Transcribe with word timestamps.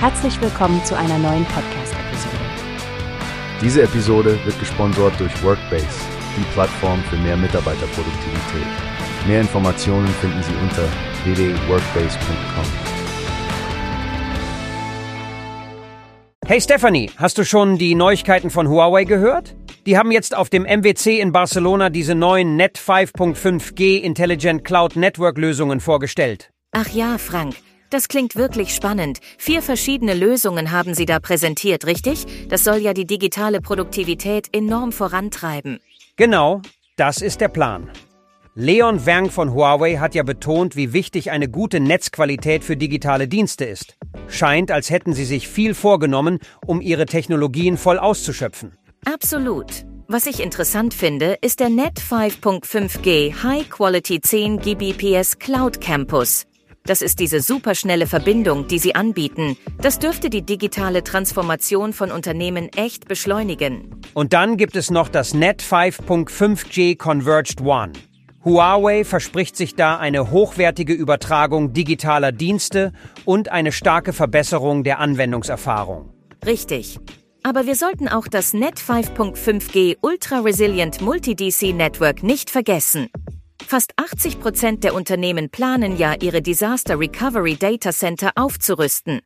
Herzlich 0.00 0.40
willkommen 0.40 0.84
zu 0.84 0.96
einer 0.96 1.18
neuen 1.18 1.44
Podcast-Episode. 1.46 2.36
Diese 3.60 3.82
Episode 3.82 4.38
wird 4.44 4.56
gesponsert 4.60 5.18
durch 5.18 5.42
Workbase, 5.42 5.88
die 6.36 6.44
Plattform 6.52 7.02
für 7.10 7.16
mehr 7.16 7.36
Mitarbeiterproduktivität. 7.36 8.66
Mehr 9.26 9.40
Informationen 9.40 10.06
finden 10.06 10.40
Sie 10.44 10.54
unter 10.62 10.84
www.workbase.com. 11.24 12.64
Hey 16.46 16.60
Stephanie, 16.60 17.10
hast 17.16 17.36
du 17.36 17.44
schon 17.44 17.76
die 17.76 17.96
Neuigkeiten 17.96 18.50
von 18.50 18.68
Huawei 18.68 19.02
gehört? 19.02 19.56
Die 19.84 19.98
haben 19.98 20.12
jetzt 20.12 20.32
auf 20.32 20.48
dem 20.48 20.62
MWC 20.62 21.18
in 21.18 21.32
Barcelona 21.32 21.90
diese 21.90 22.14
neuen 22.14 22.54
Net 22.54 22.78
5.5G 22.78 24.00
Intelligent 24.00 24.62
Cloud 24.62 24.94
Network 24.94 25.38
Lösungen 25.38 25.80
vorgestellt. 25.80 26.52
Ach 26.70 26.86
ja, 26.86 27.18
Frank. 27.18 27.56
Das 27.90 28.08
klingt 28.08 28.36
wirklich 28.36 28.74
spannend. 28.74 29.20
Vier 29.38 29.62
verschiedene 29.62 30.14
Lösungen 30.14 30.70
haben 30.70 30.94
Sie 30.94 31.06
da 31.06 31.20
präsentiert, 31.20 31.86
richtig? 31.86 32.26
Das 32.48 32.64
soll 32.64 32.78
ja 32.78 32.92
die 32.92 33.06
digitale 33.06 33.60
Produktivität 33.60 34.48
enorm 34.52 34.92
vorantreiben. 34.92 35.80
Genau, 36.16 36.60
das 36.96 37.22
ist 37.22 37.40
der 37.40 37.48
Plan. 37.48 37.90
Leon 38.54 39.06
Wang 39.06 39.30
von 39.30 39.54
Huawei 39.54 39.98
hat 39.98 40.16
ja 40.16 40.24
betont, 40.24 40.74
wie 40.74 40.92
wichtig 40.92 41.30
eine 41.30 41.48
gute 41.48 41.78
Netzqualität 41.78 42.64
für 42.64 42.76
digitale 42.76 43.28
Dienste 43.28 43.64
ist. 43.64 43.96
Scheint, 44.26 44.72
als 44.72 44.90
hätten 44.90 45.12
sie 45.12 45.24
sich 45.24 45.46
viel 45.46 45.74
vorgenommen, 45.74 46.40
um 46.66 46.80
ihre 46.80 47.06
Technologien 47.06 47.76
voll 47.76 48.00
auszuschöpfen. 48.00 48.76
Absolut. 49.04 49.84
Was 50.08 50.26
ich 50.26 50.42
interessant 50.42 50.92
finde, 50.92 51.36
ist 51.40 51.60
der 51.60 51.68
Net 51.68 52.00
5.5G 52.00 53.44
High 53.44 53.70
Quality 53.70 54.20
10 54.20 54.58
Gbps 54.58 55.38
Cloud 55.38 55.80
Campus. 55.80 56.47
Das 56.88 57.02
ist 57.02 57.20
diese 57.20 57.42
superschnelle 57.42 58.06
Verbindung, 58.06 58.66
die 58.66 58.78
sie 58.78 58.94
anbieten. 58.94 59.58
Das 59.78 59.98
dürfte 59.98 60.30
die 60.30 60.40
digitale 60.40 61.04
Transformation 61.04 61.92
von 61.92 62.10
Unternehmen 62.10 62.70
echt 62.74 63.06
beschleunigen. 63.06 64.00
Und 64.14 64.32
dann 64.32 64.56
gibt 64.56 64.74
es 64.74 64.90
noch 64.90 65.10
das 65.10 65.34
Net 65.34 65.62
5.5G 65.62 66.96
Converged 66.96 67.60
One. 67.60 67.92
Huawei 68.42 69.04
verspricht 69.04 69.54
sich 69.54 69.74
da 69.74 69.98
eine 69.98 70.30
hochwertige 70.30 70.94
Übertragung 70.94 71.74
digitaler 71.74 72.32
Dienste 72.32 72.94
und 73.26 73.50
eine 73.50 73.70
starke 73.72 74.14
Verbesserung 74.14 74.82
der 74.82 74.98
Anwendungserfahrung. 74.98 76.08
Richtig. 76.46 76.98
Aber 77.42 77.66
wir 77.66 77.74
sollten 77.74 78.08
auch 78.08 78.28
das 78.28 78.54
Net 78.54 78.78
5.5G 78.78 79.98
Ultra 80.00 80.40
Resilient 80.40 81.02
Multi-DC 81.02 81.74
Network 81.74 82.22
nicht 82.22 82.48
vergessen. 82.48 83.10
Fast 83.70 83.92
80 83.98 84.40
Prozent 84.40 84.82
der 84.82 84.94
Unternehmen 84.94 85.50
planen 85.50 85.98
ja, 85.98 86.14
ihre 86.22 86.40
Disaster 86.40 86.98
Recovery 86.98 87.54
Data 87.54 87.92
Center 87.92 88.30
aufzurüsten. 88.34 89.20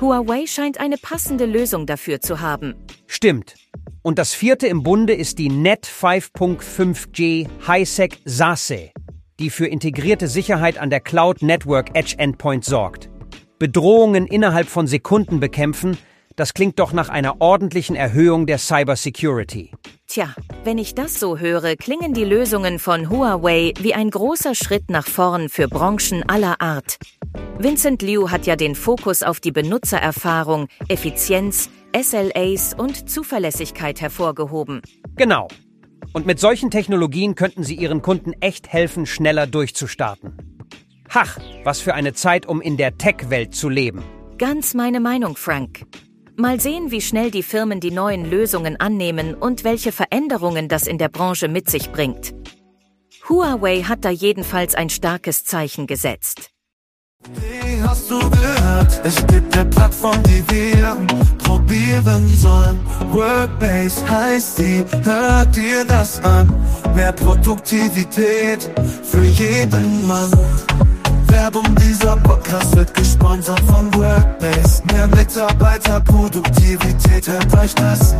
Huawei 0.00 0.46
scheint 0.46 0.80
eine 0.80 0.96
passende 0.96 1.44
Lösung 1.44 1.84
dafür 1.84 2.22
zu 2.22 2.40
haben. 2.40 2.74
Stimmt. 3.06 3.56
Und 4.00 4.18
das 4.18 4.32
vierte 4.32 4.68
im 4.68 4.82
Bunde 4.82 5.12
ist 5.12 5.38
die 5.38 5.50
Net 5.50 5.86
5.5G 5.86 7.46
HiSec 7.66 8.20
SASE, 8.24 8.90
die 9.38 9.50
für 9.50 9.66
integrierte 9.66 10.28
Sicherheit 10.28 10.78
an 10.78 10.88
der 10.88 11.00
Cloud 11.00 11.42
Network 11.42 11.90
Edge 11.94 12.14
Endpoint 12.16 12.64
sorgt. 12.64 13.10
Bedrohungen 13.58 14.26
innerhalb 14.26 14.70
von 14.70 14.86
Sekunden 14.86 15.40
bekämpfen, 15.40 15.98
das 16.36 16.54
klingt 16.54 16.78
doch 16.78 16.94
nach 16.94 17.10
einer 17.10 17.42
ordentlichen 17.42 17.96
Erhöhung 17.96 18.46
der 18.46 18.56
Cybersecurity. 18.56 19.72
Tja, 20.14 20.32
wenn 20.62 20.78
ich 20.78 20.94
das 20.94 21.18
so 21.18 21.38
höre, 21.38 21.74
klingen 21.74 22.14
die 22.14 22.22
Lösungen 22.22 22.78
von 22.78 23.10
Huawei 23.10 23.72
wie 23.80 23.94
ein 23.94 24.10
großer 24.10 24.54
Schritt 24.54 24.88
nach 24.88 25.08
vorn 25.08 25.48
für 25.48 25.66
Branchen 25.66 26.22
aller 26.28 26.60
Art. 26.60 26.98
Vincent 27.58 28.00
Liu 28.00 28.30
hat 28.30 28.46
ja 28.46 28.54
den 28.54 28.76
Fokus 28.76 29.24
auf 29.24 29.40
die 29.40 29.50
Benutzererfahrung, 29.50 30.68
Effizienz, 30.86 31.68
SLAs 32.00 32.74
und 32.74 33.10
Zuverlässigkeit 33.10 34.00
hervorgehoben. 34.00 34.82
Genau. 35.16 35.48
Und 36.12 36.26
mit 36.26 36.38
solchen 36.38 36.70
Technologien 36.70 37.34
könnten 37.34 37.64
Sie 37.64 37.74
Ihren 37.74 38.00
Kunden 38.00 38.34
echt 38.34 38.68
helfen, 38.72 39.06
schneller 39.06 39.48
durchzustarten. 39.48 40.36
Hach, 41.08 41.40
was 41.64 41.80
für 41.80 41.94
eine 41.94 42.12
Zeit, 42.12 42.46
um 42.46 42.60
in 42.60 42.76
der 42.76 42.98
Tech-Welt 42.98 43.52
zu 43.52 43.68
leben. 43.68 44.04
Ganz 44.38 44.74
meine 44.74 45.00
Meinung, 45.00 45.34
Frank. 45.34 45.80
Mal 46.36 46.58
sehen, 46.60 46.90
wie 46.90 47.00
schnell 47.00 47.30
die 47.30 47.44
Firmen 47.44 47.78
die 47.78 47.92
neuen 47.92 48.28
Lösungen 48.28 48.78
annehmen 48.80 49.34
und 49.34 49.62
welche 49.62 49.92
Veränderungen 49.92 50.68
das 50.68 50.88
in 50.88 50.98
der 50.98 51.08
Branche 51.08 51.46
mit 51.46 51.70
sich 51.70 51.92
bringt. 51.92 52.34
Huawei 53.28 53.82
hat 53.82 54.04
da 54.04 54.10
jedenfalls 54.10 54.74
ein 54.74 54.90
starkes 54.90 55.44
Zeichen 55.44 55.86
gesetzt. 55.86 56.50
Wie 57.34 57.80
hast 57.80 58.10
du 58.10 58.18
gehört? 58.18 59.00
Es 59.04 59.24
gibt 59.28 59.56
eine 59.56 59.70
Plattform, 59.70 60.20
die 60.24 60.42
wir 60.50 60.96
probieren 61.38 62.28
sollen. 62.36 62.80
Workbase 63.12 64.10
heißt 64.10 64.58
die, 64.58 64.84
hört 65.04 65.54
dir 65.54 65.84
das 65.84 66.22
an. 66.24 66.52
Mehr 66.96 67.12
Produktivität 67.12 68.68
für 69.04 69.22
jeden 69.22 70.06
Mann. 70.06 70.30
Werbung, 71.28 71.74
dieser 71.76 72.16
Podcast 72.16 72.76
wird 72.76 72.92
gesponsert 72.92 73.60
von 73.60 73.92
Workbase. 73.94 74.63
Mitarbeiterproduktivität, 75.44 77.28
hört 77.28 77.54
euch 77.58 77.74
das 77.74 78.14